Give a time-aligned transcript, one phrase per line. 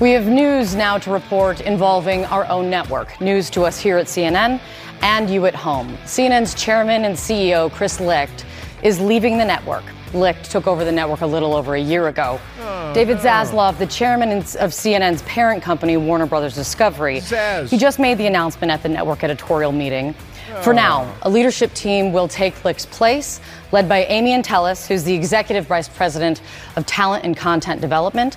[0.00, 3.20] We have news now to report involving our own network.
[3.20, 4.60] News to us here at CNN
[5.02, 5.96] and you at home.
[5.98, 8.44] CNN's chairman and CEO, Chris Licht,
[8.82, 9.84] is leaving the network.
[10.12, 12.40] Licht took over the network a little over a year ago.
[12.60, 13.18] Oh, David.
[13.18, 17.68] Zaslav, the chairman of CNN's parent company, Warner Brothers Discovery, Zaz.
[17.68, 20.12] he just made the announcement at the network editorial meeting.
[20.52, 20.62] Oh.
[20.62, 23.40] For now, a leadership team will take Licht's place,
[23.72, 26.42] led by Amy Entelis, who's the executive vice president
[26.76, 28.36] of talent and content development.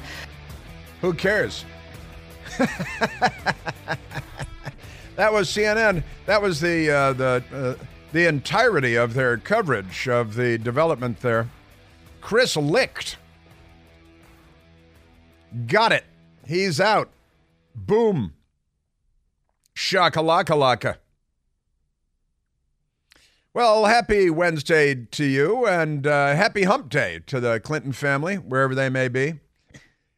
[1.02, 1.66] Who cares?
[5.16, 6.04] that was CNN.
[6.26, 11.50] That was the uh, the uh, the entirety of their coverage of the development there.
[12.22, 13.18] Chris Licht.
[15.68, 16.06] Got it.
[16.46, 17.10] He's out.
[17.76, 18.34] Boom.
[19.76, 20.98] Shakalakalaka.
[23.54, 28.76] Well, happy Wednesday to you and uh, happy hump day to the Clinton family, wherever
[28.76, 29.40] they may be.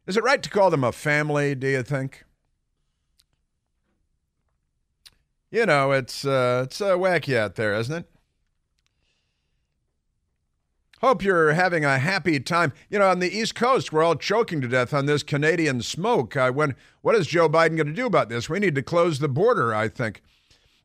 [0.09, 2.23] Is it right to call them a family, do you think?
[5.51, 8.09] You know, it's uh, it's uh, wacky out there, isn't it?
[11.01, 12.73] Hope you're having a happy time.
[12.89, 16.33] You know, on the East Coast, we're all choking to death on this Canadian smoke.
[16.33, 18.49] When what is Joe Biden going to do about this?
[18.49, 19.75] We need to close the border.
[19.75, 20.23] I think.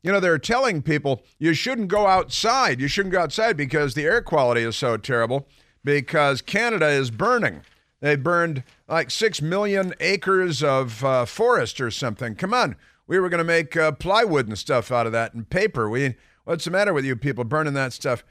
[0.03, 2.79] You know, they're telling people you shouldn't go outside.
[2.79, 5.47] You shouldn't go outside because the air quality is so terrible.
[5.83, 7.63] Because Canada is burning.
[8.05, 12.35] They burned like six million acres of uh, forest or something.
[12.35, 12.75] Come on,
[13.07, 15.89] we were going to make uh, plywood and stuff out of that and paper.
[15.89, 16.13] We,
[16.43, 18.23] what's the matter with you people burning that stuff?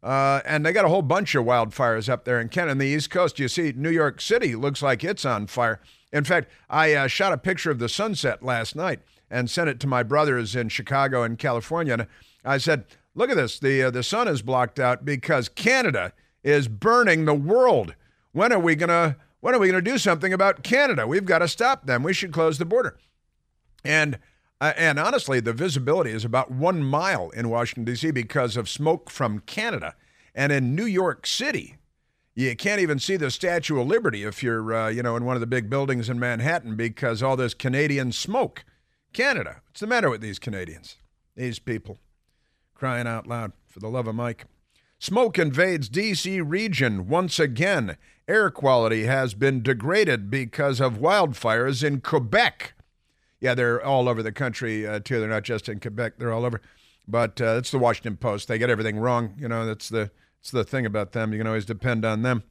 [0.00, 3.10] Uh, and they got a whole bunch of wildfires up there in Canada, the East
[3.10, 3.40] Coast.
[3.40, 5.80] You see, New York City looks like it's on fire.
[6.12, 9.80] In fact, I uh, shot a picture of the sunset last night and sent it
[9.80, 11.94] to my brothers in Chicago and California.
[11.94, 12.06] And
[12.44, 12.84] I said,
[13.16, 13.58] "Look at this.
[13.58, 16.12] The uh, the sun is blocked out because Canada
[16.44, 17.96] is burning the world."
[18.36, 21.06] When are we gonna when are we gonna do something about Canada?
[21.06, 22.02] We've got to stop them.
[22.02, 22.98] We should close the border.
[23.84, 24.18] And
[24.60, 28.10] uh, and honestly, the visibility is about one mile in Washington D.C.
[28.10, 29.94] because of smoke from Canada.
[30.34, 31.76] And in New York City,
[32.34, 35.36] you can't even see the Statue of Liberty if you're uh, you know in one
[35.36, 38.64] of the big buildings in Manhattan because all this Canadian smoke.
[39.12, 40.96] Canada, what's the matter with these Canadians?
[41.36, 41.98] These people
[42.74, 44.44] crying out loud for the love of Mike.
[44.98, 46.40] Smoke invades D.C.
[46.40, 47.96] region once again.
[48.28, 52.74] Air quality has been degraded because of wildfires in Quebec.
[53.40, 55.20] Yeah, they're all over the country uh, too.
[55.20, 56.60] They're not just in Quebec; they're all over.
[57.06, 58.48] But uh, it's the Washington Post.
[58.48, 59.34] They get everything wrong.
[59.38, 60.10] You know, that's the
[60.40, 61.32] it's the thing about them.
[61.32, 62.42] You can always depend on them.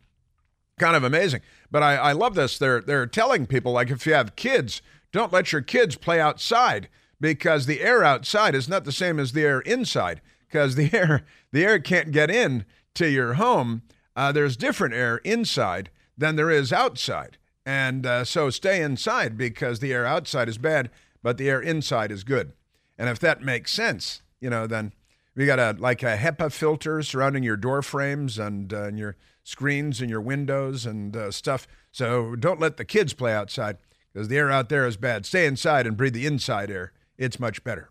[0.79, 1.41] Kind of amazing.
[1.71, 2.57] But I, I love this.
[2.57, 4.81] They're they're telling people like if you have kids,
[5.11, 6.87] don't let your kids play outside
[7.19, 11.25] because the air outside is not the same as the air inside because the air
[11.51, 13.81] the air can't get in to your home.
[14.15, 19.79] Uh, there's different air inside than there is outside, and uh, so stay inside because
[19.79, 20.89] the air outside is bad,
[21.21, 22.53] but the air inside is good.
[22.97, 24.93] And if that makes sense, you know, then
[25.35, 29.17] we got a like a HEPA filter surrounding your door frames and, uh, and your
[29.43, 31.67] screens and your windows and uh, stuff.
[31.91, 33.77] So don't let the kids play outside
[34.13, 35.25] because the air out there is bad.
[35.25, 36.93] Stay inside and breathe the inside air.
[37.17, 37.89] It's much better,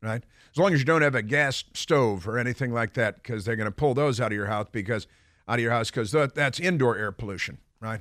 [0.00, 0.22] right?
[0.56, 3.56] as long as you don't have a gas stove or anything like that, because they're
[3.56, 5.06] going to pull those out of your house because
[5.48, 8.00] out of your house because that's indoor air pollution, right?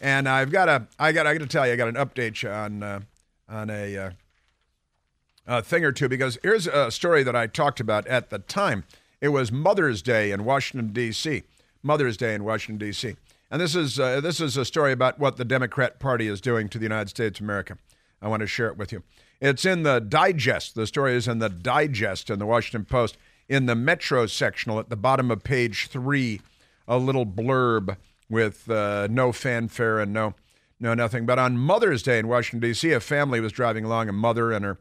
[0.00, 2.50] And I've got a, I got, I got to tell you, I got an update
[2.50, 3.00] on uh,
[3.48, 4.10] on a, uh,
[5.46, 8.84] a thing or two because here's a story that I talked about at the time.
[9.20, 11.42] It was Mother's Day in Washington D.C.
[11.82, 13.16] Mother's Day in Washington D.C.
[13.50, 16.68] And this is uh, this is a story about what the Democrat Party is doing
[16.68, 17.76] to the United States of America.
[18.22, 19.02] I want to share it with you.
[19.40, 20.74] It's in the digest.
[20.74, 23.16] The story is in the digest in the Washington Post
[23.50, 26.40] in the Metro sectional at the bottom of page three,
[26.86, 27.96] a little blurb
[28.28, 30.34] with uh, no fanfare and no,
[30.78, 31.26] no nothing.
[31.26, 34.64] But on Mother's Day in Washington D.C., a family was driving along, a mother and
[34.64, 34.78] her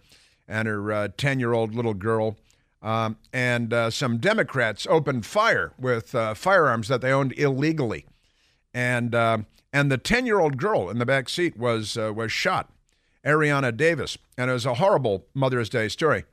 [0.47, 2.37] and her uh, year old little girl,
[2.81, 8.05] um, and uh, some Democrats opened fire with uh, firearms that they owned illegally,
[8.71, 9.39] and uh,
[9.73, 12.71] and the ten year old girl in the back seat was uh, was shot.
[13.25, 14.17] Ariana Davis.
[14.37, 16.23] And it was a horrible Mother's Day story.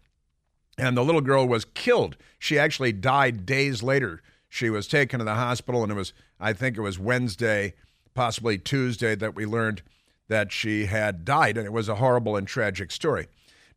[0.79, 2.17] And the little girl was killed.
[2.39, 4.23] She actually died days later.
[4.49, 7.75] She was taken to the hospital, and it was, I think it was Wednesday,
[8.15, 9.83] possibly Tuesday, that we learned
[10.29, 13.29] that she had died, and it was a horrible and tragic story.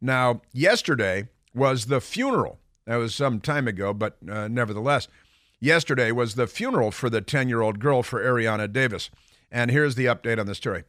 [0.02, 2.60] Now, yesterday was the funeral.
[2.86, 5.08] That was some time ago, but uh, nevertheless,
[5.60, 9.10] yesterday was the funeral for the 10 year old girl for Ariana Davis.
[9.52, 10.84] And here's the update on the story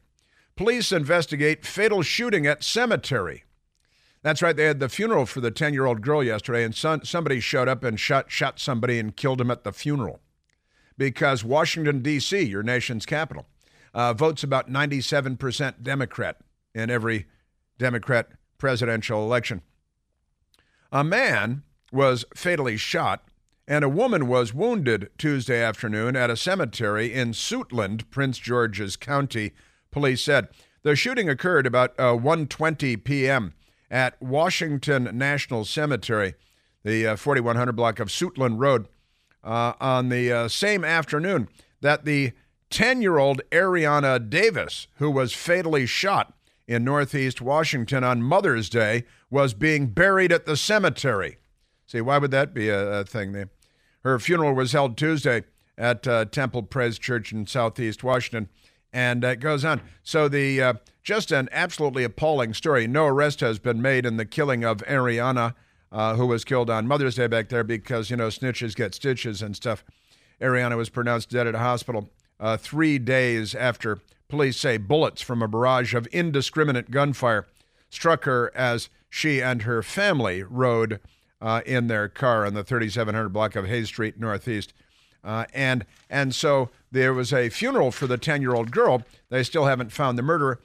[0.56, 3.44] Police investigate fatal shooting at cemetery.
[4.22, 4.56] That's right.
[4.56, 7.69] They had the funeral for the 10 year old girl yesterday, and son, somebody showed
[7.69, 10.20] up and shot, shot somebody and killed him at the funeral.
[10.99, 13.46] Because Washington, D.C., your nation's capital,
[13.94, 16.37] uh, votes about 97% Democrat
[16.75, 17.26] in every
[17.78, 18.28] Democrat
[18.58, 19.62] presidential election.
[20.93, 23.25] A man was fatally shot,
[23.67, 29.52] and a woman was wounded Tuesday afternoon at a cemetery in Suitland, Prince George's County.
[29.90, 30.49] Police said
[30.82, 33.55] the shooting occurred about uh, 1:20 p.m.
[33.90, 36.34] at Washington National Cemetery,
[36.84, 38.87] the uh, 4100 block of Suitland Road,
[39.42, 41.48] uh, on the uh, same afternoon
[41.81, 42.32] that the
[42.70, 46.34] 10-year-old Ariana Davis, who was fatally shot
[46.69, 51.38] in Northeast Washington on Mother's Day, was being buried at the cemetery.
[51.86, 53.48] See, why would that be a, a thing?
[54.04, 55.43] Her funeral was held Tuesday
[55.76, 58.48] at uh, Temple Pres Church in Southeast Washington,
[58.92, 59.81] and it goes on.
[60.02, 62.87] So the uh, just an absolutely appalling story.
[62.87, 65.54] No arrest has been made in the killing of Ariana,
[65.92, 69.42] uh, who was killed on Mother's Day back there because you know snitches get stitches
[69.42, 69.84] and stuff.
[70.40, 75.43] Ariana was pronounced dead at a hospital uh, three days after police say bullets from
[75.43, 77.46] a barrage of indiscriminate gunfire
[77.90, 81.00] struck her as she and her family rode
[81.40, 84.72] uh, in their car on the 3700 block of Hayes Street Northeast.
[85.22, 89.02] Uh, and and so there was a funeral for the 10 year old girl.
[89.28, 90.60] They still haven't found the murderer.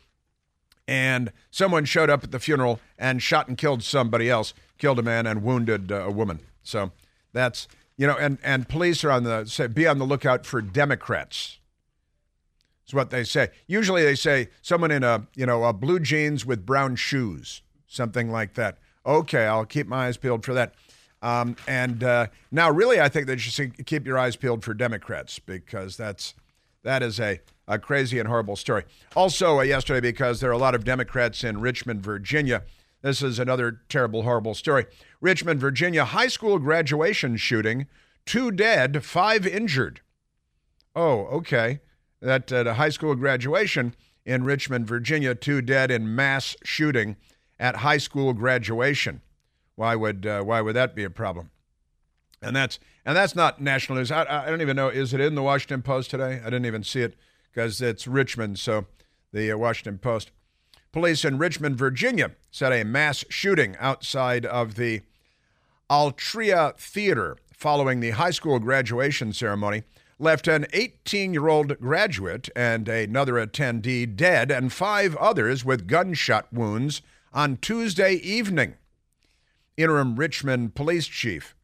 [0.87, 5.03] And someone showed up at the funeral and shot and killed somebody else, killed a
[5.03, 6.39] man and wounded uh, a woman.
[6.61, 6.91] So
[7.33, 7.67] that's
[7.97, 11.59] you know, and and police are on the say be on the lookout for Democrats.
[12.87, 13.49] Is what they say.
[13.65, 18.29] Usually they say someone in a you know a blue jeans with brown shoes, something
[18.29, 18.77] like that.
[19.05, 20.73] Okay, I'll keep my eyes peeled for that.
[21.21, 24.73] Um, and uh, now, really, I think that you should keep your eyes peeled for
[24.73, 26.35] Democrats because that's
[26.83, 28.83] that is a, a crazy and horrible story.
[29.15, 32.63] Also, uh, yesterday, because there are a lot of Democrats in Richmond, Virginia.
[33.01, 34.85] This is another terrible, horrible story.
[35.19, 37.87] Richmond, Virginia, high school graduation shooting,
[38.25, 40.01] two dead, five injured.
[40.95, 41.81] Oh, okay.
[42.21, 43.95] That at a high school graduation
[44.25, 47.15] in Richmond, Virginia, two dead in mass shooting
[47.59, 49.21] at high school graduation.
[49.75, 51.51] Why would uh, why would that be a problem?
[52.41, 54.11] And that's and that's not national news.
[54.11, 56.39] I, I don't even know is it in the Washington Post today?
[56.41, 57.15] I didn't even see it
[57.51, 58.85] because it's Richmond, so
[59.31, 60.31] the uh, Washington Post.
[60.91, 65.01] Police in Richmond, Virginia, said a mass shooting outside of the
[65.89, 69.83] Altria Theater following the high school graduation ceremony
[70.17, 76.51] left an 18 year old graduate and another attendee dead and five others with gunshot
[76.53, 77.01] wounds
[77.33, 78.75] on Tuesday evening.
[79.77, 81.55] Interim Richmond Police Chief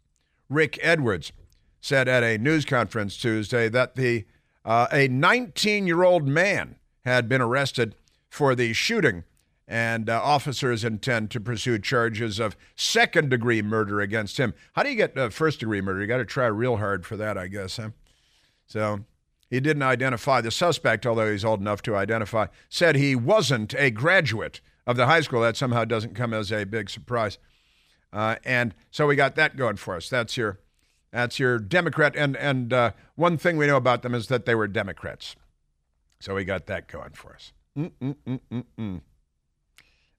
[0.50, 1.32] Rick Edwards
[1.80, 4.26] said at a news conference Tuesday that the
[4.64, 7.96] uh, a 19 year old man had been arrested
[8.30, 9.24] for the shooting,
[9.68, 14.54] and uh, officers intend to pursue charges of second degree murder against him.
[14.74, 16.02] How do you get uh, first degree murder?
[16.02, 17.78] You got to try real hard for that, I guess.
[17.78, 17.90] Huh?
[18.68, 19.02] So
[19.50, 22.48] he didn't identify the suspect, although he's old enough to identify.
[22.70, 25.42] Said he wasn't a graduate of the high school.
[25.42, 27.38] That somehow doesn't come as a big surprise.
[28.14, 30.10] Uh, and so we got that going for us.
[30.10, 30.60] That's your
[31.12, 32.16] that's your Democrat.
[32.16, 35.36] And and uh, one thing we know about them is that they were Democrats.
[36.20, 37.54] So we got that going for us.
[37.78, 39.02] Mm-mm-mm-mm-mm.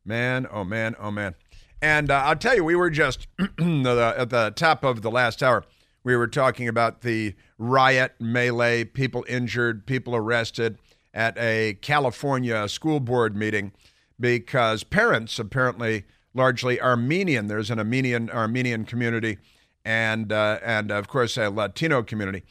[0.05, 1.35] Man, oh man, oh man.
[1.81, 5.65] And uh, I'll tell you, we were just at the top of the last hour.
[6.05, 10.79] We were talking about the riot, melee, people injured, people arrested
[11.15, 13.73] at a California school board meeting
[14.19, 17.47] because parents apparently largely Armenian.
[17.47, 19.39] There's an Armenian Armenian community,
[19.85, 22.43] and uh, and of course a Latino community,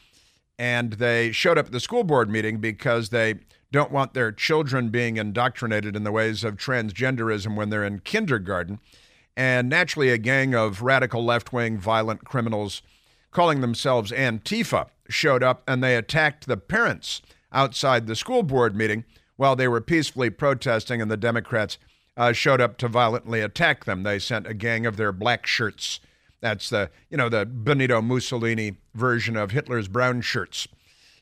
[0.57, 3.35] and they showed up at the school board meeting because they
[3.71, 8.79] don't want their children being indoctrinated in the ways of transgenderism when they're in kindergarten.
[9.37, 12.81] And naturally, a gang of radical left wing violent criminals
[13.31, 17.21] calling themselves Antifa showed up and they attacked the parents
[17.53, 19.05] outside the school board meeting
[19.37, 21.77] while they were peacefully protesting, and the Democrats
[22.17, 24.03] uh, showed up to violently attack them.
[24.03, 25.99] They sent a gang of their black shirts.
[26.41, 30.67] That's the you know the Benito Mussolini version of Hitler's brown shirts.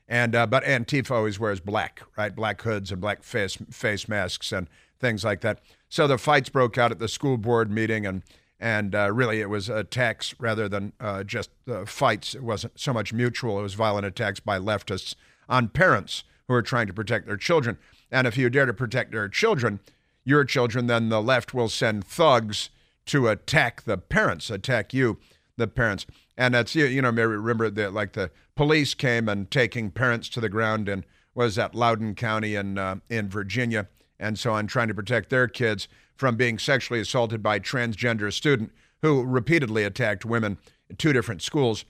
[0.07, 2.35] And uh, but Antifa always wears black, right?
[2.35, 4.67] Black hoods and black face face masks and
[4.99, 5.59] things like that.
[5.89, 8.23] So the fights broke out at the school board meeting, and
[8.59, 12.35] And uh, really, it was attacks rather than uh, just uh, fights.
[12.35, 15.15] It wasn't so much mutual, it was violent attacks by leftists
[15.47, 17.77] on parents who are trying to protect their children.
[18.11, 19.79] And if you dare to protect their children,
[20.23, 22.69] your children, then the left will send thugs
[23.07, 25.17] to attack the parents, attack you,
[25.57, 26.05] the parents.
[26.37, 30.49] And that's, you know, remember that like the police came and taking parents to the
[30.49, 33.87] ground in, was that Loudoun County in, uh, in Virginia
[34.19, 38.31] and so on, trying to protect their kids from being sexually assaulted by a transgender
[38.31, 38.71] student
[39.01, 40.57] who repeatedly attacked women
[40.89, 41.85] in two different schools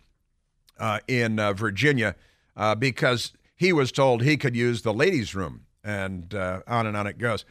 [0.79, 2.15] uh, in uh, Virginia
[2.55, 6.95] uh, because he was told he could use the ladies' room, and uh, on and
[6.95, 7.43] on it goes.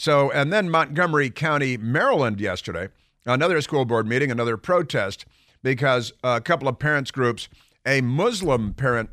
[0.00, 2.88] So, and then Montgomery County, Maryland, yesterday,
[3.26, 5.26] another school board meeting, another protest
[5.62, 7.50] because a couple of parents groups,
[7.84, 9.10] a Muslim parent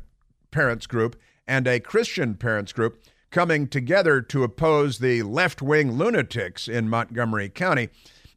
[0.50, 6.68] parents group and a Christian parents group, coming together to oppose the left wing lunatics
[6.68, 7.90] in Montgomery County,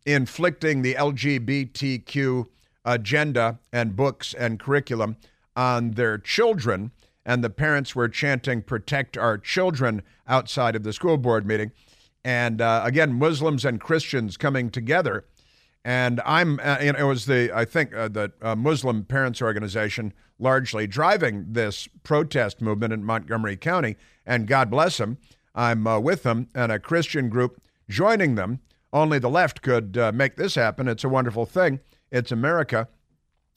[0.05, 2.47] inflicting the LGBTQ
[2.83, 5.15] agenda and books and curriculum
[5.55, 6.91] on their children.
[7.25, 11.71] And the parents were chanting, Protect our children, outside of the school board meeting.
[12.23, 15.25] And uh, again, Muslims and Christians coming together.
[15.83, 19.41] And I'm, uh, you know, it was the, I think, uh, the uh, Muslim Parents
[19.41, 25.17] Organization largely driving this protest movement in Montgomery County and God bless them.
[25.53, 28.59] I'm uh, with them and a Christian group joining them.
[28.93, 30.87] Only the left could uh, make this happen.
[30.87, 31.79] It's a wonderful thing.
[32.11, 32.87] It's America,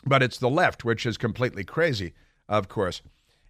[0.05, 2.15] but it's the left, which is completely crazy,
[2.49, 3.03] of course.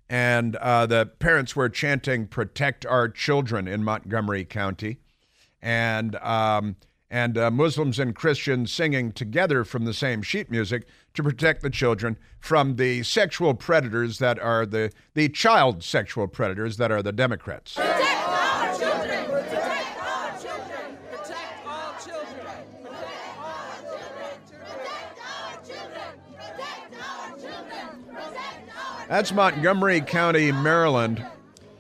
[0.09, 4.99] And uh, the parents were chanting, Protect our children in Montgomery County.
[5.65, 6.77] And um,
[7.15, 11.71] and uh, Muslims and Christians singing together from the same sheet music to protect the
[11.71, 17.13] children from the sexual predators that are the, the child sexual predators that are the
[17.13, 17.75] Democrats.
[17.75, 19.25] Protect our children!
[19.27, 20.99] Protect our children!
[21.09, 22.57] Protect our children!
[22.83, 24.27] Protect our children!
[26.35, 28.05] Protect our children!
[28.09, 31.25] Protect our That's Montgomery County, Maryland.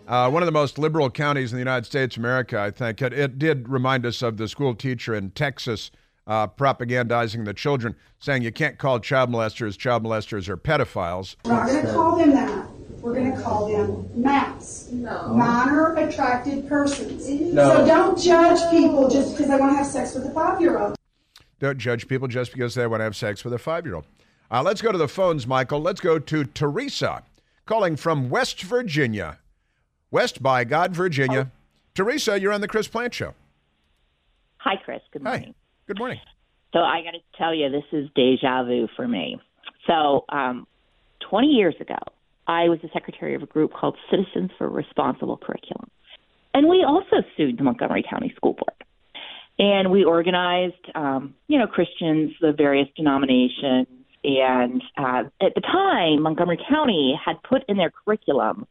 [0.07, 3.01] Uh, one of the most liberal counties in the United States of America, I think.
[3.01, 5.91] It, it did remind us of the school teacher in Texas
[6.27, 11.37] uh, propagandizing the children, saying you can't call child molesters child molesters or pedophiles.
[11.45, 12.69] We're not going to call them that.
[13.01, 15.29] We're going to call them MAPs, no.
[15.29, 17.29] minor attracted persons.
[17.29, 17.69] No.
[17.69, 20.79] So don't judge people just because they want to have sex with a five year
[20.79, 20.97] old.
[21.61, 24.07] Don't judge people just because they want to have sex with a five year old.
[24.51, 25.81] Uh, let's go to the phones, Michael.
[25.81, 27.23] Let's go to Teresa,
[27.67, 29.39] calling from West Virginia.
[30.15, 31.51] West by God, Virginia.
[31.51, 31.59] Oh.
[31.93, 33.35] Teresa, you're on the Chris Plante Show.
[34.59, 35.01] Hi, Chris.
[35.13, 35.49] Good morning.
[35.49, 35.55] Hi.
[35.89, 36.21] Good morning.
[36.73, 39.41] So I got to tell you, this is deja vu for me.
[39.89, 40.69] So, um,
[41.29, 41.99] 20 years ago,
[42.47, 45.91] I was the secretary of a group called Citizens for Responsible Curriculum.
[46.55, 48.85] And we also sued the Montgomery County School Board.
[49.59, 53.89] And we organized, um, you know, Christians, the various denominations.
[54.23, 58.69] And uh, at the time, Montgomery County had put in their curriculum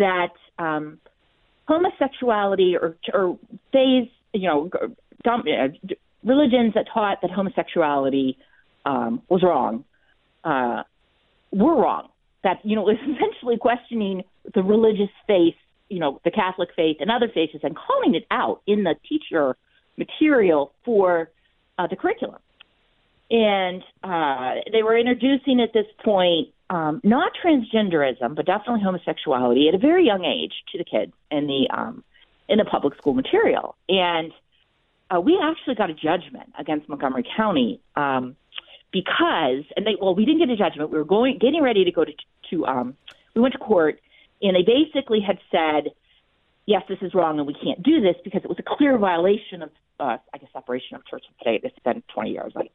[0.00, 1.00] that um,
[1.66, 3.38] homosexuality or or
[3.72, 4.70] phase, you know,
[5.24, 5.68] dom- uh,
[6.24, 8.36] religions that taught that homosexuality
[8.84, 9.84] um, was wrong
[10.44, 10.82] uh,
[11.50, 12.08] were wrong.
[12.42, 14.22] That you know was essentially questioning
[14.54, 15.56] the religious faith,
[15.88, 19.56] you know, the Catholic faith and other faiths, and calling it out in the teacher
[19.96, 21.30] material for
[21.78, 22.40] uh, the curriculum.
[23.30, 29.74] And uh, they were introducing at this point um, not transgenderism, but definitely homosexuality at
[29.74, 32.04] a very young age to the kids in the um,
[32.48, 33.76] in the public school material.
[33.88, 34.32] And
[35.10, 38.36] uh, we actually got a judgment against Montgomery County um,
[38.92, 40.90] because, and they well, we didn't get a judgment.
[40.90, 42.12] We were going getting ready to go to
[42.50, 42.96] to um,
[43.34, 44.00] we went to court,
[44.40, 45.92] and they basically had said,
[46.66, 49.62] yes, this is wrong, and we can't do this because it was a clear violation
[49.62, 51.62] of, uh, I guess, separation of church and state.
[51.64, 52.52] It's been 20 years.
[52.54, 52.72] Like,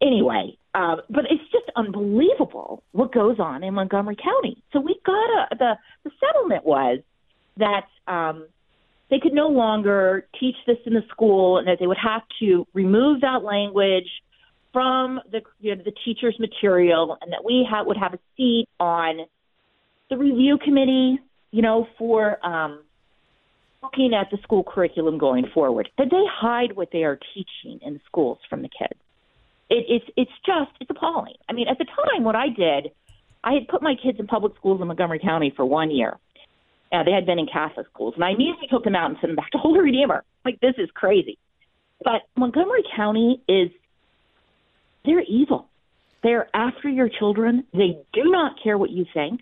[0.00, 4.62] anyway, uh, but it's just unbelievable what goes on in Montgomery County.
[4.72, 5.72] So we got a the
[6.04, 7.00] the settlement was
[7.56, 8.46] that um,
[9.10, 12.66] they could no longer teach this in the school, and that they would have to
[12.72, 14.08] remove that language
[14.72, 18.66] from the you know, the teacher's material, and that we ha- would have a seat
[18.78, 19.26] on
[20.08, 21.18] the review committee,
[21.50, 22.82] you know, for um,
[23.82, 25.88] looking at the school curriculum going forward.
[25.98, 29.00] That they hide what they are teaching in schools from the kids
[29.70, 31.34] it, it's it's just it's appalling.
[31.48, 32.90] I mean, at the time, what I did,
[33.42, 36.18] I had put my kids in public schools in Montgomery County for one year.
[36.92, 39.28] Uh, they had been in Catholic schools, and I immediately took them out and sent
[39.28, 40.24] them back to Holy Redeemer.
[40.44, 41.38] Like this is crazy.
[42.02, 43.70] But Montgomery County is
[45.04, 45.68] they're evil.
[46.22, 47.64] They're after your children.
[47.72, 49.40] They do not care what you think.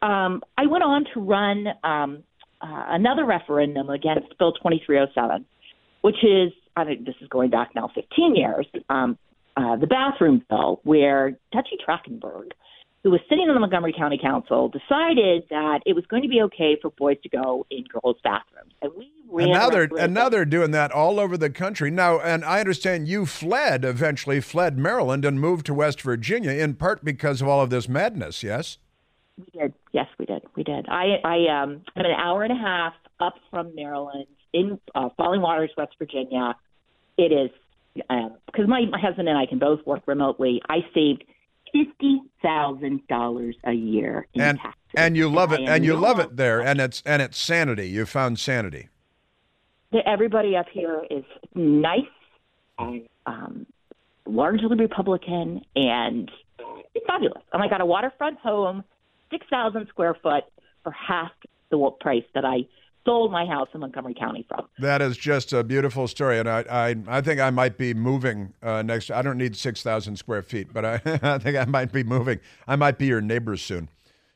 [0.00, 2.22] Um, I went on to run um,
[2.60, 5.44] uh, another referendum against Bill 2307,
[6.00, 8.66] which is I think this is going back now 15 years.
[8.88, 9.18] Um,
[9.58, 12.52] uh, the bathroom bill, where Duchy Trachtenberg,
[13.02, 16.40] who was sitting on the Montgomery County Council, decided that it was going to be
[16.42, 19.48] okay for boys to go in girls' bathrooms, and we ran.
[19.48, 22.20] And now they're and now they're doing that all over the country now.
[22.20, 27.04] And I understand you fled eventually, fled Maryland and moved to West Virginia in part
[27.04, 28.44] because of all of this madness.
[28.44, 28.78] Yes.
[29.38, 29.74] We did.
[29.92, 30.42] Yes, we did.
[30.56, 30.88] We did.
[30.88, 35.40] I, I um, I'm an hour and a half up from Maryland in uh, Falling
[35.40, 36.56] Waters, West Virginia.
[37.16, 37.50] It is
[38.46, 40.60] because my, my husband and I can both work remotely.
[40.68, 41.24] I saved
[41.72, 46.00] fifty thousand dollars a year in and taxes, and you love it and you no
[46.00, 48.88] love it there and it's and it's sanity you found sanity
[50.06, 51.24] everybody up here is
[51.54, 52.02] nice
[52.78, 53.66] and um,
[54.26, 56.30] largely Republican, and
[56.94, 57.42] it's fabulous.
[57.52, 58.84] And I got a waterfront home,
[59.30, 60.44] six thousand square foot,
[60.82, 61.32] for half
[61.70, 62.66] the price that I
[63.08, 64.68] sold my house in Montgomery County from.
[64.78, 68.52] that is just a beautiful story and i i, I think i might be moving
[68.62, 72.04] uh, next i don't need 6000 square feet but I, I think i might be
[72.04, 72.38] moving.
[72.66, 73.88] I might be your neighbor soon.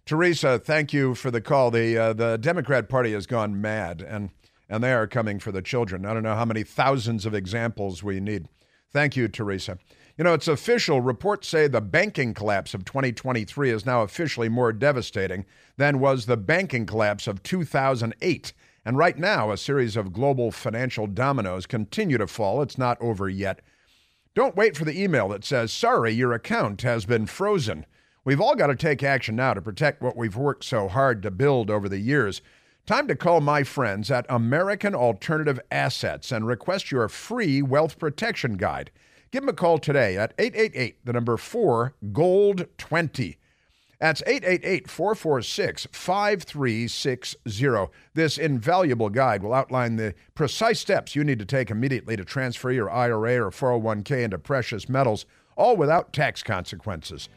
[0.06, 1.70] Teresa thank you for the call.
[1.70, 4.30] The uh, the democrat party has gone mad and
[4.68, 6.06] and they are coming for the children.
[6.06, 8.48] I don't know how many thousands of examples we need.
[8.90, 9.78] Thank you teresa
[10.18, 11.00] you know, it's official.
[11.00, 16.36] Reports say the banking collapse of 2023 is now officially more devastating than was the
[16.36, 18.52] banking collapse of 2008.
[18.84, 22.62] And right now, a series of global financial dominoes continue to fall.
[22.62, 23.60] It's not over yet.
[24.34, 27.86] Don't wait for the email that says, sorry, your account has been frozen.
[28.24, 31.30] We've all got to take action now to protect what we've worked so hard to
[31.30, 32.40] build over the years.
[32.86, 38.56] Time to call my friends at American Alternative Assets and request your free wealth protection
[38.56, 38.90] guide.
[39.32, 43.38] Give them a call today at 888, the number 4, GOLD 20.
[43.98, 47.86] That's 888 446 5360.
[48.12, 52.70] This invaluable guide will outline the precise steps you need to take immediately to transfer
[52.70, 55.24] your IRA or 401k into precious metals,
[55.56, 57.30] all without tax consequences.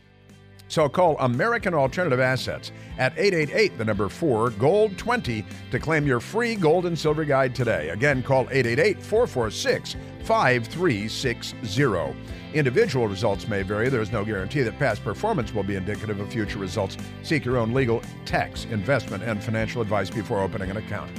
[0.68, 6.20] So call American Alternative Assets at 888 the number 4 gold 20 to claim your
[6.20, 7.90] free gold and silver guide today.
[7.90, 12.16] Again, call 888-446 5360.
[12.56, 13.90] Individual results may vary.
[13.90, 16.98] There is no guarantee that past performance will be indicative of future results.
[17.22, 21.12] Seek your own legal, tax, investment, and financial advice before opening an account.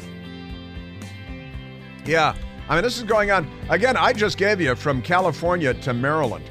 [2.04, 2.34] Yeah,
[2.68, 3.48] I mean, this is going on.
[3.68, 6.50] Again, I just gave you from California to Maryland.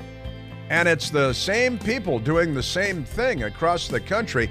[0.70, 4.50] And it's the same people doing the same thing across the country,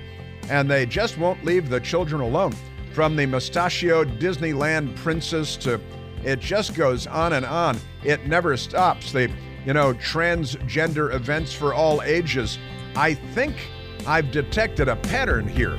[0.49, 2.55] and they just won't leave the children alone.
[2.93, 5.81] From the mustachioed Disneyland princess to
[6.25, 7.79] it just goes on and on.
[8.03, 9.13] It never stops.
[9.13, 9.31] The,
[9.67, 12.59] you know, transgender events for all ages.
[12.97, 13.57] I think
[14.07, 15.79] I've detected a pattern here.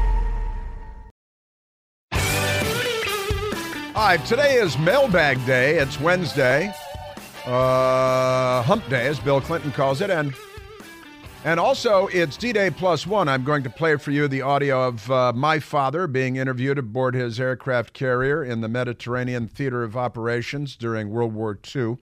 [4.03, 5.77] Right, today is Mailbag Day.
[5.77, 6.73] It's Wednesday.
[7.45, 10.09] Uh, hump Day, as Bill Clinton calls it.
[10.09, 10.33] And
[11.45, 13.29] and also, it's D Day plus one.
[13.29, 17.13] I'm going to play for you the audio of uh, my father being interviewed aboard
[17.13, 21.99] his aircraft carrier in the Mediterranean Theater of Operations during World War II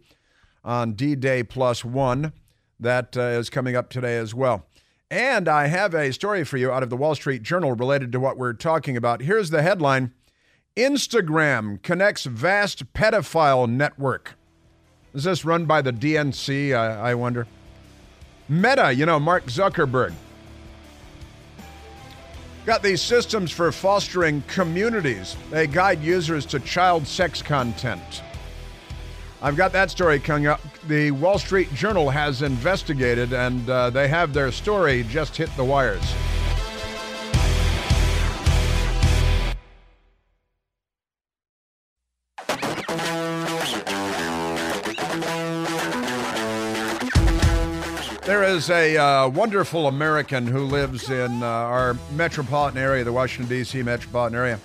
[0.63, 2.31] on D Day plus one.
[2.79, 4.65] That uh, is coming up today as well.
[5.11, 8.21] And I have a story for you out of the Wall Street Journal related to
[8.21, 9.21] what we're talking about.
[9.21, 10.13] Here's the headline
[10.75, 14.35] Instagram connects vast pedophile network.
[15.13, 16.75] Is this run by the DNC?
[16.75, 17.47] I, I wonder.
[18.47, 20.13] Meta, you know, Mark Zuckerberg.
[22.65, 25.35] Got these systems for fostering communities.
[25.49, 28.21] They guide users to child sex content.
[29.41, 30.61] I've got that story coming up.
[30.87, 35.63] The Wall Street Journal has investigated, and uh, they have their story just hit the
[35.63, 36.13] wires.
[48.29, 53.81] Is a uh, wonderful American who lives in uh, our metropolitan area, the Washington, D.C.
[53.81, 54.59] metropolitan area.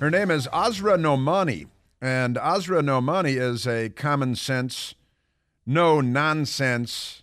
[0.00, 1.68] Her name is Asra Nomani.
[2.02, 4.96] And Asra Nomani is a common sense,
[5.64, 7.22] no nonsense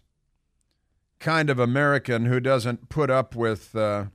[1.19, 4.05] kind of American who doesn't put up with uh,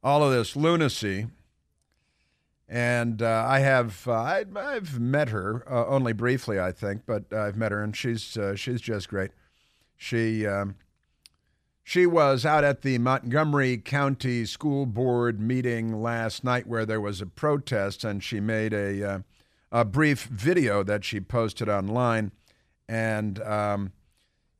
[0.00, 1.26] all of this lunacy.
[2.68, 7.32] And uh, I have uh, I, I've met her uh, only briefly, I think, but
[7.32, 9.32] I've met her, and she's she's just great.
[9.96, 10.76] She um,
[11.82, 17.20] she was out at the Montgomery County School Board meeting last night, where there was
[17.20, 19.18] a protest, and she made a uh,
[19.72, 22.32] a brief video that she posted online,
[22.88, 23.92] and um,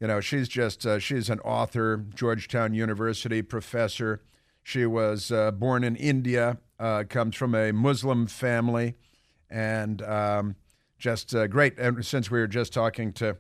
[0.01, 4.23] you know she's just uh, she's an author, Georgetown University professor.
[4.63, 8.95] She was born in India uh, comes from a Muslim family,
[9.51, 10.57] and um,
[10.99, 11.79] just uh, great.
[11.79, 13.37] And since we were just talking to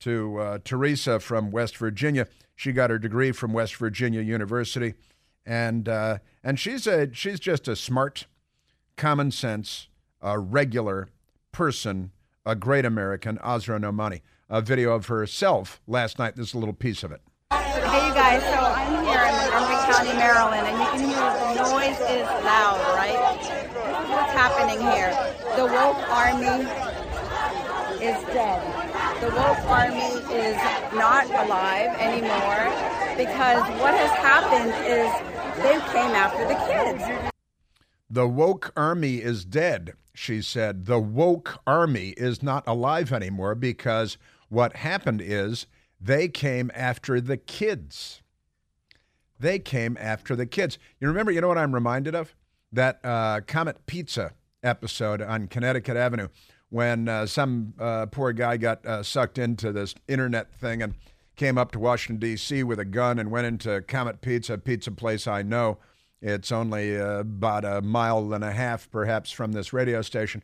[0.00, 4.94] to uh, Teresa from West Virginia, she got her degree from West Virginia University,
[5.44, 8.26] and uh, and she's a she's just a smart,
[8.96, 9.88] common sense,
[10.22, 11.08] a regular
[11.52, 12.12] person,
[12.44, 14.22] a great American, Asra Nomani.
[14.48, 16.36] A video of herself last night.
[16.36, 17.20] This is a little piece of it.
[17.50, 21.70] Hey you guys, so I'm here in Montgomery County, Maryland, and you can hear the
[21.70, 23.18] noise is loud, right?
[24.08, 25.10] What's happening here?
[25.56, 26.64] The woke army
[28.04, 28.85] is dead.
[29.20, 29.96] The woke army
[30.34, 30.56] is
[30.92, 35.10] not alive anymore because what has happened is
[35.62, 37.32] they came after the kids.
[38.10, 40.84] The woke army is dead, she said.
[40.84, 44.18] The woke army is not alive anymore because
[44.50, 45.66] what happened is
[45.98, 48.20] they came after the kids.
[49.40, 50.78] They came after the kids.
[51.00, 52.34] You remember, you know what I'm reminded of?
[52.70, 56.28] That uh, Comet Pizza episode on Connecticut Avenue
[56.70, 60.94] when uh, some uh, poor guy got uh, sucked into this internet thing and
[61.36, 62.62] came up to Washington, D.C.
[62.62, 65.78] with a gun and went into Comet Pizza, a pizza place I know.
[66.22, 70.42] It's only uh, about a mile and a half, perhaps, from this radio station.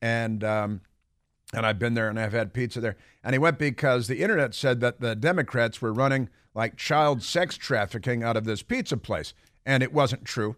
[0.00, 0.80] And um,
[1.52, 2.96] and I've been there and I've had pizza there.
[3.24, 7.56] And he went because the internet said that the Democrats were running like child sex
[7.56, 9.34] trafficking out of this pizza place.
[9.66, 10.56] And it wasn't true.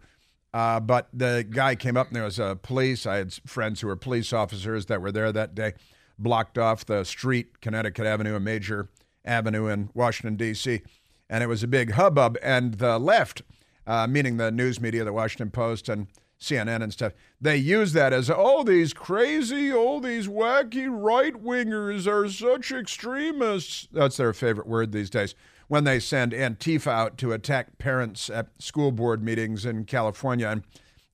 [0.55, 3.07] Uh, but the guy came up and there was a police.
[3.07, 5.73] I had friends who were police officers that were there that day,
[6.19, 8.89] blocked off the street, Connecticut Avenue, a major
[9.25, 10.83] avenue in Washington, D.C.
[11.31, 12.37] And it was a big hubbub.
[12.43, 13.43] And the left,
[13.87, 18.13] uh, meaning the news media, the Washington Post, and CNN and stuff, they use that
[18.13, 23.89] as, oh, these crazy, oh, these wacky right wingers are such extremists.
[23.93, 25.35] That's their favorite word these days.
[25.73, 30.63] When they send Antifa out to attack parents at school board meetings in California and,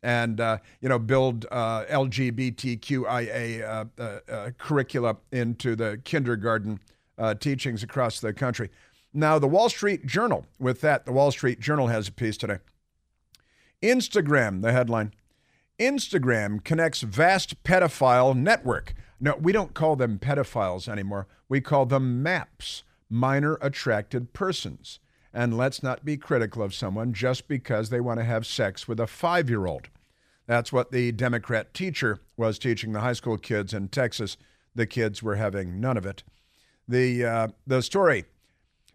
[0.03, 6.81] and uh, you know, build uh, LGBTQIA uh, uh, uh, curricula into the kindergarten
[7.18, 8.68] uh, teachings across the country.
[9.14, 12.59] Now, the Wall Street Journal, with that, the Wall Street Journal has a piece today.
[13.81, 15.14] Instagram, the headline
[15.79, 18.94] Instagram connects vast pedophile network.
[19.21, 21.29] No, we don't call them pedophiles anymore.
[21.49, 25.01] We call them MAPS, minor attracted persons.
[25.33, 28.99] And let's not be critical of someone just because they want to have sex with
[28.99, 29.88] a five year old.
[30.47, 34.37] That's what the Democrat teacher was teaching the high school kids in Texas.
[34.75, 36.23] The kids were having none of it.
[36.88, 38.25] The, uh, the story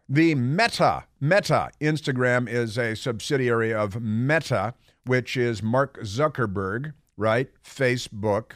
[0.10, 4.74] the Meta, Meta, Instagram is a subsidiary of Meta,
[5.06, 7.50] which is Mark Zuckerberg, right?
[7.64, 8.54] Facebook.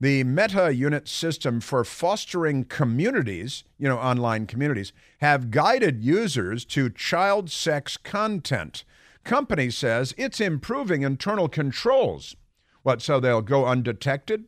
[0.00, 6.90] The Meta Unit system for fostering communities, you know, online communities, have guided users to
[6.90, 8.84] child sex content.
[9.22, 12.36] Company says it's improving internal controls.
[12.82, 14.44] What, so they'll go undetected?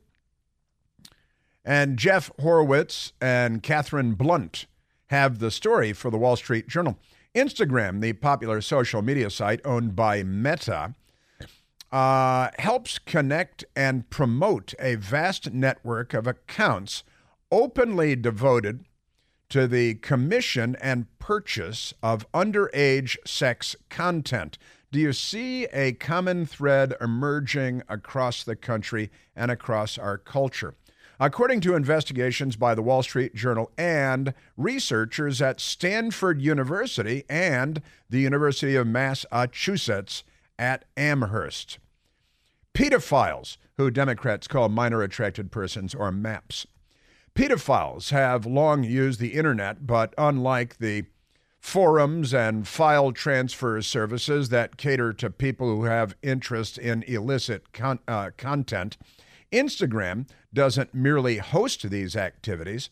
[1.65, 4.67] And Jeff Horowitz and Katherine Blunt
[5.07, 6.99] have the story for the Wall Street Journal.
[7.35, 10.95] Instagram, the popular social media site owned by Meta,
[11.93, 17.05] uh, helps connect and promote a vast network of accounts
[17.51, 18.85] openly devoted
[19.49, 24.59] to the commission and purchase of underage sex content.
[24.91, 30.75] Do you see a common thread emerging across the country and across our culture?
[31.19, 38.21] According to investigations by the Wall Street Journal and researchers at Stanford University and the
[38.21, 40.25] University of Massachusetts
[40.59, 41.79] at Amherst.
[42.75, 46.67] Pedophiles, who Democrats call minor attracted persons or MAPS.
[47.35, 51.05] Pedophiles have long used the internet, but unlike the
[51.59, 57.99] forums and file transfer services that cater to people who have interest in illicit con-
[58.07, 58.97] uh, content,
[59.53, 62.89] Instagram doesn't merely host these activities,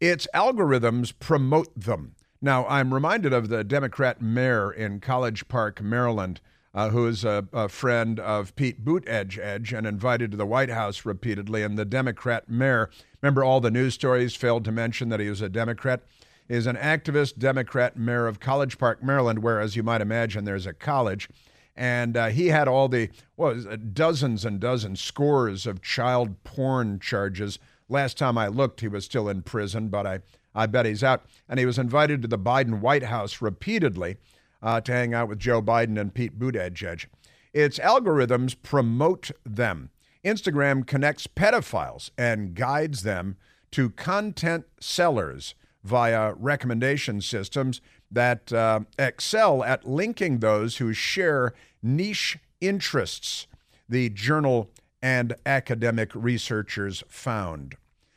[0.00, 2.14] Its algorithms promote them.
[2.44, 6.42] Now, I'm reminded of the Democrat mayor in College Park, Maryland,
[6.74, 11.06] uh, who is a, a, friend of Pete Buttigieg and invited to the White House
[11.06, 11.62] repeatedly.
[11.62, 12.90] And the Democrat mayor,
[13.22, 16.02] remember all the news stories failed to mention that he was a Democrat,
[16.46, 20.66] is an activist Democrat mayor of College Park, Maryland, where, as you might imagine, there's
[20.66, 21.30] a college.
[21.74, 27.58] And uh, he had all the, well, dozens and dozens, scores of child porn charges.
[27.88, 30.20] Last time I looked, he was still in prison, but I,
[30.54, 31.24] I bet he's out.
[31.48, 34.16] And he was invited to the Biden White House repeatedly
[34.62, 37.06] uh, to hang out with Joe Biden and Pete Buttigieg.
[37.52, 39.90] Its algorithms promote them.
[40.24, 43.36] Instagram connects pedophiles and guides them
[43.72, 52.38] to content sellers via recommendation systems that uh, excel at linking those who share niche
[52.60, 53.46] interests,
[53.88, 54.70] the journal
[55.02, 57.76] and academic researchers found.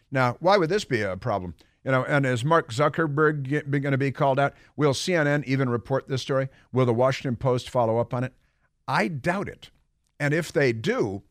[0.10, 1.56] Now, why would this be a problem?
[1.88, 4.54] You know, and is Mark Zuckerberg going to be called out?
[4.76, 6.50] Will CNN even report this story?
[6.73, 8.34] Will the Washington Post follow up on it?
[8.89, 9.69] I doubt it.
[10.19, 11.23] And if they do,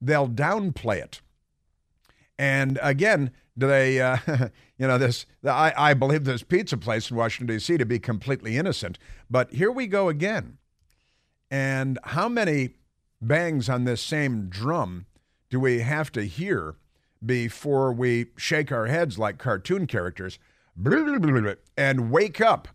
[0.00, 1.20] they'll downplay it.
[2.36, 4.16] And again, do they, uh,
[4.76, 7.78] you know, this, I, I believe this pizza place in Washington, D.C.
[7.78, 8.98] to be completely innocent.
[9.30, 10.58] But here we go again.
[11.48, 12.70] And how many
[13.20, 15.06] bangs on this same drum
[15.48, 16.74] do we have to hear
[17.24, 20.38] before we shake our heads like cartoon characters
[21.76, 22.68] and wake up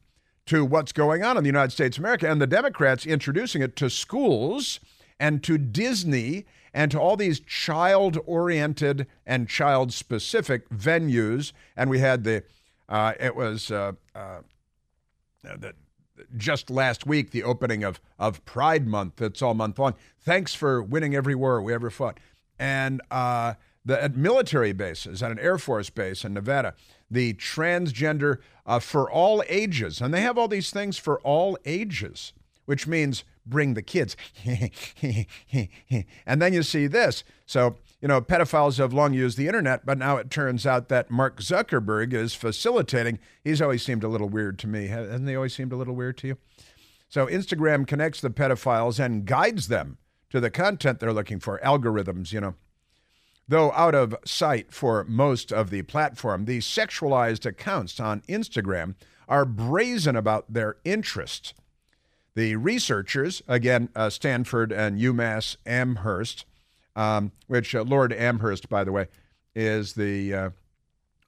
[0.45, 3.75] to what's going on in the United States of America and the Democrats introducing it
[3.75, 4.79] to schools
[5.19, 11.51] and to Disney and to all these child oriented and child specific venues.
[11.75, 12.43] And we had the,
[12.87, 14.41] uh, it was uh, uh,
[15.43, 15.73] the,
[16.37, 19.17] just last week, the opening of, of Pride Month.
[19.17, 19.95] That's all month long.
[20.21, 22.19] Thanks for winning every war we ever fought.
[22.59, 23.55] And uh,
[23.87, 26.73] the, at military bases, at an Air Force base in Nevada,
[27.09, 30.01] the transgender uh, for all ages.
[30.01, 32.33] And they have all these things for all ages,
[32.65, 34.17] which means bring the kids.
[36.25, 37.23] and then you see this.
[37.45, 41.09] So, you know, pedophiles have long used the internet, but now it turns out that
[41.09, 43.19] Mark Zuckerberg is facilitating.
[43.41, 44.87] He's always seemed a little weird to me.
[44.87, 46.37] Hasn't he always seemed a little weird to you?
[47.07, 49.97] So, Instagram connects the pedophiles and guides them
[50.29, 52.55] to the content they're looking for, algorithms, you know.
[53.47, 58.95] Though out of sight for most of the platform, the sexualized accounts on Instagram
[59.27, 61.53] are brazen about their interests.
[62.35, 66.45] The researchers, again, uh, Stanford and UMass Amherst,
[66.95, 69.07] um, which uh, Lord Amherst, by the way,
[69.55, 70.49] is the uh,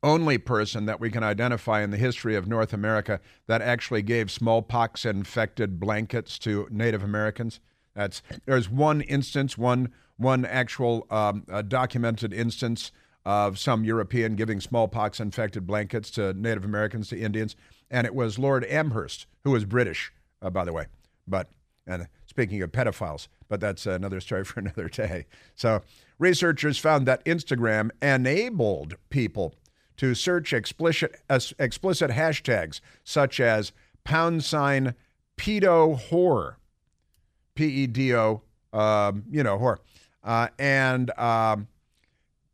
[0.03, 4.29] only person that we can identify in the history of North America that actually gave
[4.29, 7.59] smallpox infected blankets to Native Americans.
[7.95, 12.91] That's there's one instance, one one actual um, documented instance
[13.25, 17.55] of some European giving smallpox infected blankets to Native Americans, to Indians.
[17.89, 20.87] And it was Lord Amherst, who was British, uh, by the way.
[21.27, 21.49] But,
[21.87, 25.25] and speaking of pedophiles, but that's another story for another day.
[25.55, 25.81] So,
[26.17, 29.55] researchers found that Instagram enabled people
[29.97, 33.71] to search explicit, uh, explicit hashtags such as
[34.03, 34.95] pound sign
[35.37, 36.55] pedo whore,
[37.55, 38.41] P E D O,
[38.73, 39.77] um, you know, whore
[40.23, 41.67] uh, and um,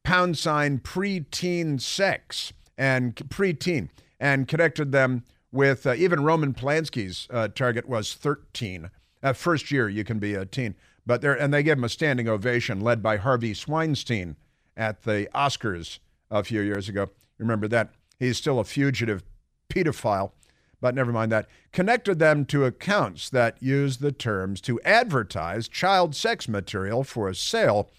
[0.03, 7.47] pound sign preteen sex and preteen and connected them with uh, even Roman Polanski's uh,
[7.47, 8.89] target was 13.
[9.23, 10.75] Uh, first year you can be a teen,
[11.05, 14.35] but there and they gave him a standing ovation led by Harvey Weinstein
[14.77, 15.99] at the Oscars
[16.29, 17.09] a few years ago.
[17.37, 19.23] Remember that he's still a fugitive
[19.69, 20.31] pedophile
[20.81, 26.15] but never mind that, connected them to accounts that use the terms to advertise child
[26.15, 27.89] sex material for sale.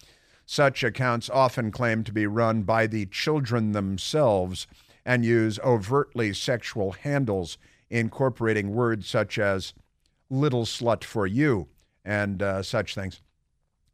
[0.45, 4.67] Such accounts often claim to be run by the children themselves
[5.05, 7.57] and use overtly sexual handles,
[7.89, 9.73] incorporating words such as
[10.29, 11.67] little slut for you
[12.03, 13.21] and uh, such things.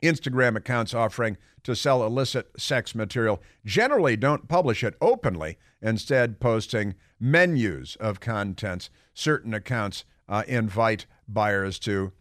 [0.03, 6.95] Instagram accounts offering to sell illicit sex material generally don't publish it openly, instead, posting
[7.19, 8.89] menus of contents.
[9.13, 12.11] Certain accounts uh, invite buyers to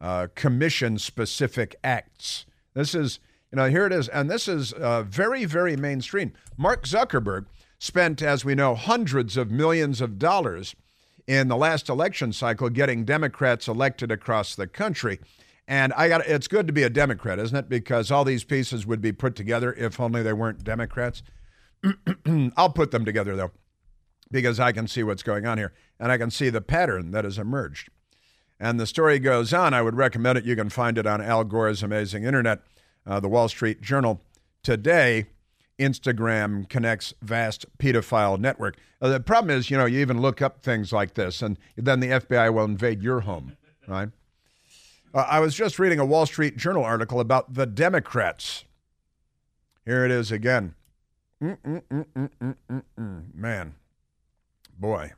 [0.00, 2.46] uh, commission specific acts.
[2.74, 3.20] This is,
[3.52, 4.08] you know, here it is.
[4.08, 6.32] And this is uh, very, very mainstream.
[6.56, 7.46] Mark Zuckerberg
[7.78, 10.74] spent, as we know, hundreds of millions of dollars
[11.26, 15.20] in the last election cycle getting Democrats elected across the country.
[15.68, 17.68] And I got it's good to be a Democrat, isn't it?
[17.68, 21.22] Because all these pieces would be put together if only they weren't Democrats.
[22.56, 23.50] I'll put them together though,
[24.30, 27.24] because I can see what's going on here and I can see the pattern that
[27.24, 27.90] has emerged.
[28.58, 29.74] And the story goes on.
[29.74, 30.46] I would recommend it.
[30.46, 32.60] You can find it on Al Gore's amazing internet,
[33.06, 34.22] uh, the Wall Street Journal.
[34.62, 35.26] Today,
[35.78, 38.76] Instagram connects vast pedophile network.
[39.00, 42.00] Uh, the problem is, you know, you even look up things like this, and then
[42.00, 44.08] the FBI will invade your home, right?
[45.14, 48.64] Uh, I was just reading a Wall Street Journal article about the Democrats.
[49.84, 50.74] Here it is again.
[51.42, 53.34] Mm-mm-mm-mm-mm-mm.
[53.34, 53.74] Man,
[54.78, 55.12] boy.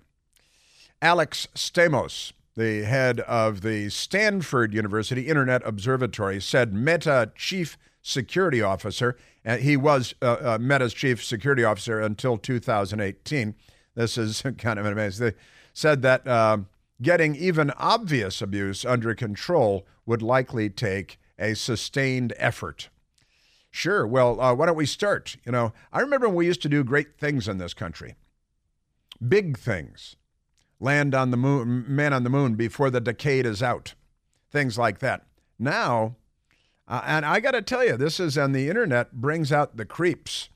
[1.03, 9.17] Alex Stamos, the head of the Stanford University Internet Observatory, said Meta chief security officer,
[9.45, 13.55] and he was uh, uh, Meta's chief security officer until 2018.
[13.95, 15.27] This is kind of amazing.
[15.27, 15.35] They
[15.73, 16.59] said that uh,
[17.03, 22.91] getting even obvious abuse under control would likely take a sustained effort.
[23.71, 24.07] Sure.
[24.07, 25.37] Well, uh, why don't we start?
[25.45, 28.17] You know, I remember when we used to do great things in this country,
[29.27, 30.17] big things,
[30.81, 33.95] land on the moon, man on the moon before the decade is out,
[34.51, 35.27] things like that.
[35.59, 36.17] Now,
[36.89, 39.85] uh, and I got to tell you, this is on the internet brings out the
[39.85, 40.49] creeps,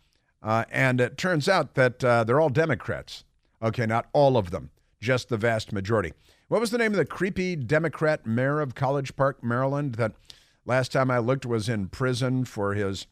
[0.42, 3.24] uh, and it turns out that uh, they're all Democrats.
[3.62, 6.12] Okay, not all of them, just the vast majority.
[6.48, 10.12] What was the name of the creepy Democrat mayor of College Park, Maryland, that
[10.66, 13.06] last time I looked was in prison for his.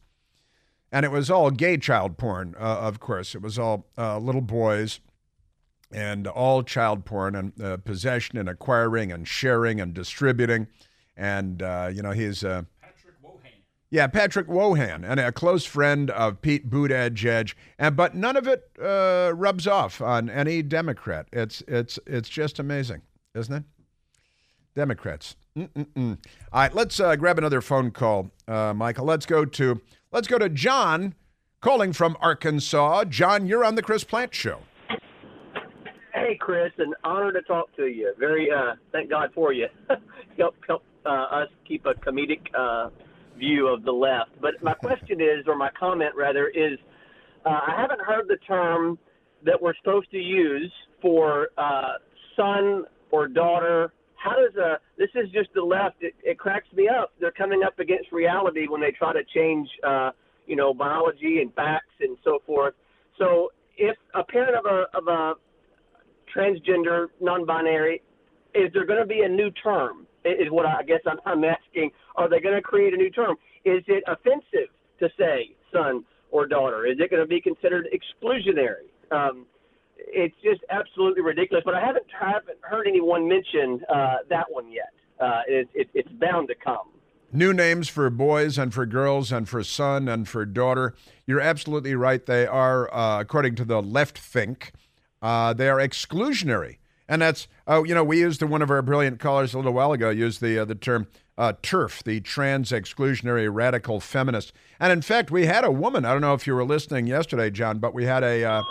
[0.91, 3.33] And it was all gay child porn, uh, of course.
[3.33, 4.99] It was all uh, little boys
[5.91, 10.67] and all child porn and uh, possession and acquiring and sharing and distributing.
[11.17, 12.43] And, uh, you know, he's.
[12.43, 13.51] Uh, Patrick Wahan.
[13.89, 18.69] yeah, Patrick Wojahn, and a close friend of Pete Buttigieg, and but none of it
[18.81, 21.27] uh, rubs off on any Democrat.
[21.31, 23.01] It's it's it's just amazing,
[23.35, 23.63] isn't it?
[24.75, 25.35] Democrats.
[25.57, 26.17] Mm-mm-mm.
[26.51, 29.05] All right, let's uh, grab another phone call, uh, Michael.
[29.05, 31.13] Let's go to let's go to John,
[31.61, 33.05] calling from Arkansas.
[33.05, 34.59] John, you're on the Chris Plante Show.
[36.13, 38.13] Hey, Chris, an honor to talk to you.
[38.17, 39.67] Very, uh, thank God for you.
[40.37, 42.89] help help uh, us keep a comedic uh,
[43.37, 44.31] view of the left.
[44.41, 46.79] But my question is, or my comment rather, is
[47.45, 48.97] uh, I haven't heard the term
[49.43, 51.49] that we're supposed to use for
[52.35, 53.93] son or daughter?
[54.15, 55.97] How does a this is just the left.
[56.01, 57.11] It, it cracks me up.
[57.19, 60.09] They're coming up against reality when they try to change uh
[60.47, 62.73] you know biology and facts and so forth.
[63.19, 65.33] So if a parent of a of a
[66.35, 68.01] transgender non-binary
[68.55, 70.07] is there going to be a new term?
[70.25, 71.91] Is what i guess i'm, I'm asking.
[72.15, 73.35] Are they going to create a new term?
[73.65, 76.87] Is it offensive to say son or daughter?
[76.87, 78.87] Is it going to be considered exclusionary?
[79.11, 79.45] Um
[80.13, 81.63] it's just absolutely ridiculous.
[81.65, 84.93] But I haven't haven't heard anyone mention uh, that one yet.
[85.19, 86.87] Uh, it, it, it's bound to come.
[87.31, 90.93] New names for boys and for girls and for son and for daughter.
[91.25, 92.23] You're absolutely right.
[92.23, 94.71] They are, uh, according to the left think,
[95.21, 96.77] uh, they are exclusionary.
[97.07, 99.73] And that's, oh, you know, we used the, one of our brilliant callers a little
[99.73, 104.53] while ago used the uh, the term uh, TERF, the trans exclusionary radical feminist.
[104.79, 106.05] And in fact, we had a woman.
[106.05, 108.63] I don't know if you were listening yesterday, John, but we had a uh,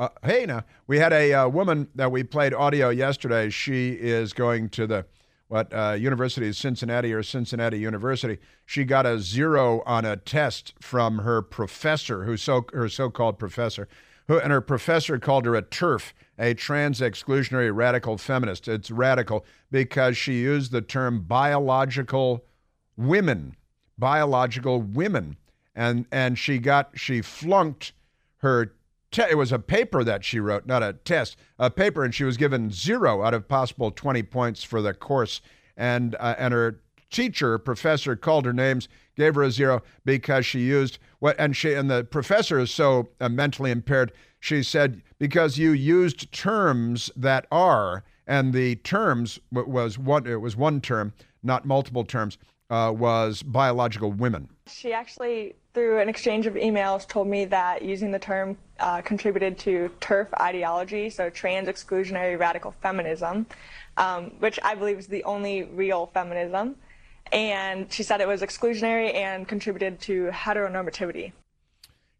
[0.00, 3.50] uh, hey, now we had a uh, woman that we played audio yesterday.
[3.50, 5.04] She is going to the
[5.48, 8.38] what uh, University of Cincinnati or Cincinnati University.
[8.64, 13.88] She got a zero on a test from her professor, who so her so-called professor,
[14.26, 18.68] who and her professor called her a TERF, a trans exclusionary radical feminist.
[18.68, 22.46] It's radical because she used the term biological
[22.96, 23.54] women,
[23.98, 25.36] biological women,
[25.74, 27.92] and and she got she flunked
[28.38, 28.72] her
[29.10, 32.24] te- it was a paper that she wrote, not a test, a paper, and she
[32.24, 35.40] was given zero out of possible 20 points for the course.
[35.76, 40.60] And, uh, and her teacher, professor, called her names, gave her a zero because she
[40.60, 44.12] used what, and she, and the professor is so uh, mentally impaired.
[44.38, 50.56] She said, because you used terms that are, and the terms was one, it was
[50.56, 52.38] one term, not multiple terms,
[52.70, 54.48] uh, was biological women.
[54.72, 59.58] She actually through an exchange of emails, told me that using the term uh, contributed
[59.58, 63.46] to TERF ideology, so trans exclusionary radical feminism,
[63.96, 66.76] um, which I believe is the only real feminism.
[67.32, 71.32] And she said it was exclusionary and contributed to heteronormativity.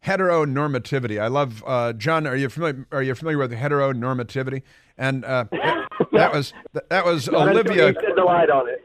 [0.04, 1.20] Heteronormativity.
[1.20, 2.26] I love uh, John.
[2.26, 2.86] Are you familiar?
[2.90, 4.62] Are you familiar with heteronormativity?
[4.96, 5.44] And uh,
[6.12, 6.54] that was
[6.88, 7.94] that was Olivia.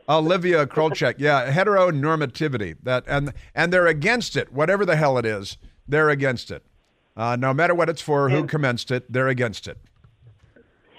[0.09, 1.15] Olivia Krolczyk.
[1.17, 2.75] Yeah, heteronormativity.
[2.83, 4.51] That and and they're against it.
[4.51, 5.57] Whatever the hell it is,
[5.87, 6.63] they're against it.
[7.15, 9.77] Uh, no matter what it's for, who commenced it, they're against it.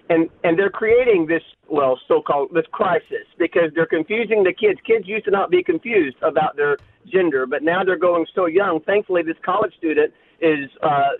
[0.08, 4.80] And and they're creating this well so-called this crisis because they're confusing the kids.
[4.86, 6.78] Kids used to not be confused about their
[7.12, 8.80] gender, but now they're going so young.
[8.86, 11.10] Thankfully, this college student is uh,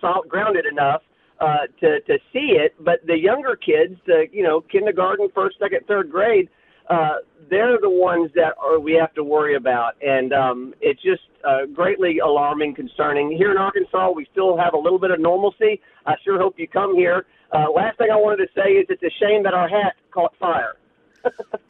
[0.00, 1.02] solid, grounded enough
[1.40, 2.74] uh, to to see it.
[2.80, 6.48] But the younger kids, the you know kindergarten, first, second, third grade,
[6.88, 11.22] uh, they're the ones that are, we have to worry about, and um, it's just
[11.48, 13.30] uh, greatly alarming, concerning.
[13.30, 15.80] Here in Arkansas, we still have a little bit of normalcy.
[16.06, 17.26] I sure hope you come here.
[17.52, 20.34] Uh, last thing I wanted to say is it's a shame that our hat caught
[20.38, 20.74] fire.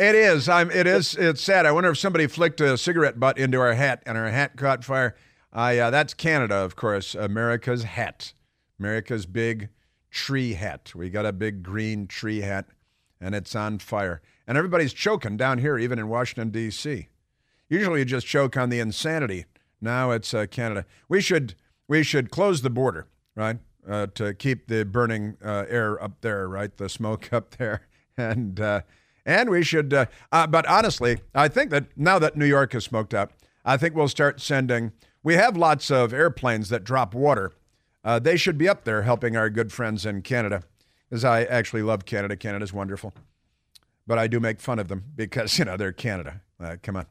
[0.01, 0.49] It is.
[0.49, 0.71] I'm.
[0.71, 1.15] It is.
[1.15, 1.67] It's sad.
[1.67, 4.83] I wonder if somebody flicked a cigarette butt into our hat and our hat caught
[4.83, 5.15] fire.
[5.53, 5.79] I.
[5.79, 7.15] Uh, that's Canada, of course.
[7.15, 8.33] America's hat.
[8.79, 9.69] America's big
[10.11, 10.93] tree hat.
[10.95, 12.67] We got a big green tree hat,
[13.21, 14.23] and it's on fire.
[14.47, 17.09] And everybody's choking down here, even in Washington D.C.
[17.69, 19.45] Usually, you just choke on the insanity.
[19.83, 20.87] Now it's uh, Canada.
[21.11, 21.57] We should.
[21.89, 23.59] We should close the border, right?
[23.87, 26.75] Uh, to keep the burning uh, air up there, right?
[26.75, 27.83] The smoke up there,
[28.17, 28.81] and uh,
[29.25, 32.85] and we should, uh, uh, but honestly, I think that now that New York is
[32.85, 33.33] smoked up,
[33.65, 34.93] I think we'll start sending.
[35.23, 37.53] We have lots of airplanes that drop water.
[38.03, 40.63] Uh, they should be up there helping our good friends in Canada,
[41.09, 42.37] because I actually love Canada.
[42.37, 43.13] Canada's wonderful,
[44.07, 46.41] but I do make fun of them because you know they're Canada.
[46.59, 47.07] Uh, come on.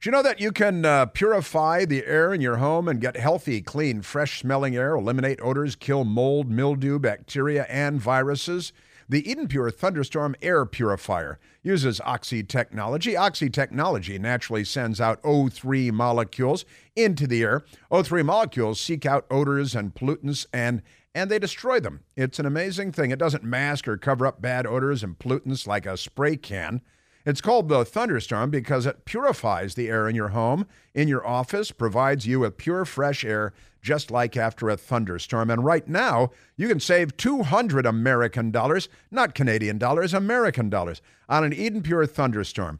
[0.00, 3.16] Do you know that you can uh, purify the air in your home and get
[3.16, 8.74] healthy, clean, fresh smelling air, eliminate odors, kill mold, mildew, bacteria, and viruses?
[9.08, 13.16] The Eden Pure Thunderstorm Air Purifier uses Oxy technology.
[13.16, 16.64] Oxy technology naturally sends out O3 molecules
[16.96, 17.64] into the air.
[17.92, 20.82] O3 molecules seek out odors and pollutants and
[21.14, 22.00] and they destroy them.
[22.14, 23.10] It's an amazing thing.
[23.10, 26.82] It doesn't mask or cover up bad odors and pollutants like a spray can.
[27.26, 30.64] It's called the thunderstorm because it purifies the air in your home,
[30.94, 33.52] in your office, provides you with pure, fresh air,
[33.82, 35.50] just like after a thunderstorm.
[35.50, 41.42] And right now, you can save 200 American dollars, not Canadian dollars, American dollars, on
[41.42, 42.78] an Eden Pure thunderstorm.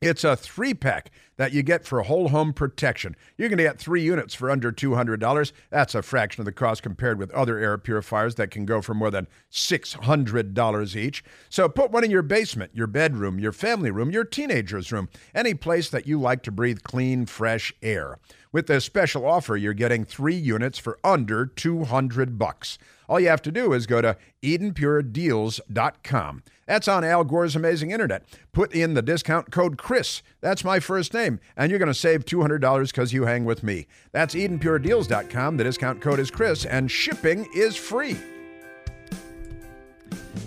[0.00, 3.14] It's a three pack that you get for whole home protection.
[3.36, 5.52] You're going to get three units for under $200.
[5.68, 8.94] That's a fraction of the cost compared with other air purifiers that can go for
[8.94, 11.22] more than $600 each.
[11.50, 15.52] So put one in your basement, your bedroom, your family room, your teenager's room, any
[15.52, 18.18] place that you like to breathe clean, fresh air.
[18.52, 22.78] With this special offer, you're getting three units for under 200 bucks.
[23.08, 26.42] All you have to do is go to EdenPureDeals.com.
[26.66, 28.24] That's on Al Gore's amazing internet.
[28.52, 30.22] Put in the discount code Chris.
[30.40, 33.86] That's my first name, and you're going to save $200 because you hang with me.
[34.10, 35.56] That's EdenPureDeals.com.
[35.56, 38.16] The discount code is Chris, and shipping is free.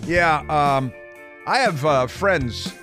[0.06, 0.92] Yeah, um,
[1.46, 2.74] I have uh, friends,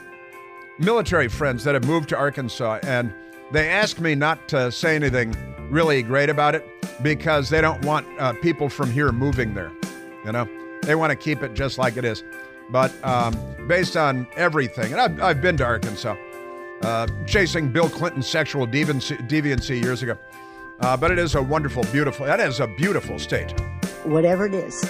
[0.80, 3.14] military friends, that have moved to Arkansas, and
[3.52, 5.36] they ask me not to say anything
[5.70, 6.68] really great about it
[7.02, 9.72] because they don't want uh, people from here moving there.
[10.26, 10.48] You know,
[10.84, 12.24] they want to keep it just like it is.
[12.70, 13.36] But um,
[13.68, 16.16] based on everything, and I've, I've been to Arkansas,
[16.82, 20.18] uh, chasing Bill Clinton's sexual deviancy, deviancy years ago.
[20.80, 23.60] Uh, but it is a wonderful, beautiful, that is a beautiful state.
[24.04, 24.84] Whatever it is,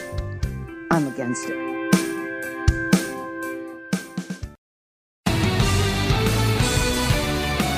[0.90, 1.71] I'm against it.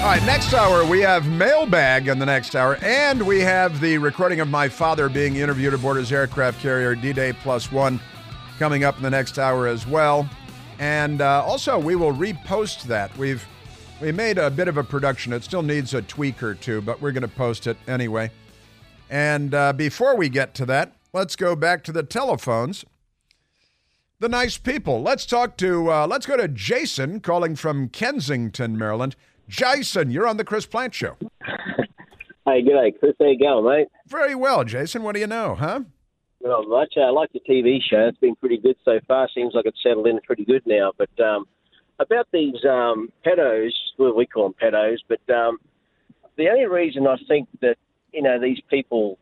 [0.04, 3.97] All right, next hour we have mailbag in the next hour, and we have the
[3.97, 8.01] recording of my father being interviewed aboard his aircraft carrier D Day Plus One
[8.60, 10.30] coming up in the next hour as well.
[10.78, 13.18] And uh, also, we will repost that.
[13.18, 13.47] We've
[14.01, 15.32] we made a bit of a production.
[15.32, 18.30] It still needs a tweak or two, but we're going to post it anyway.
[19.10, 22.84] And uh, before we get to that, let's go back to the telephones.
[24.20, 25.01] The nice people.
[25.01, 25.89] Let's talk to.
[25.89, 29.16] Uh, let's go to Jason calling from Kensington, Maryland.
[29.47, 31.17] Jason, you're on the Chris Plante Show.
[32.45, 33.15] Hey, good day, Chris.
[33.17, 33.87] How you going, mate?
[34.05, 35.01] Very well, Jason.
[35.01, 35.79] What do you know, huh?
[36.41, 36.95] Not much.
[36.97, 38.07] I like the TV show.
[38.09, 39.29] It's been pretty good so far.
[39.33, 40.91] Seems like it's settled in pretty good now.
[40.97, 41.45] But um,
[41.99, 45.57] about these um, pedos, well, we call them pedos, but um,
[46.35, 47.77] the only reason I think that
[48.11, 49.17] you know these people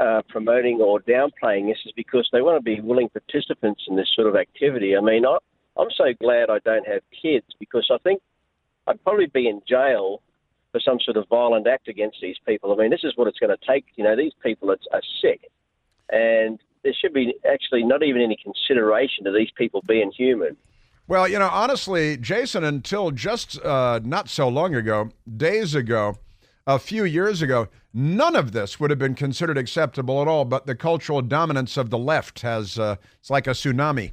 [0.00, 4.10] uh, promoting or downplaying this is because they want to be willing participants in this
[4.14, 4.96] sort of activity.
[4.96, 5.36] I mean, I,
[5.76, 8.22] I'm so glad I don't have kids because I think
[8.86, 10.22] I'd probably be in jail
[10.72, 12.72] for some sort of violent act against these people.
[12.72, 13.84] I mean, this is what it's going to take.
[13.96, 15.50] You know, these people are, are sick,
[16.10, 20.56] and there should be actually not even any consideration to these people being human.
[21.08, 26.16] Well, you know, honestly, Jason, until just uh, not so long ago, days ago,
[26.66, 30.44] a few years ago, none of this would have been considered acceptable at all.
[30.44, 34.12] But the cultural dominance of the left has, uh, it's like a tsunami.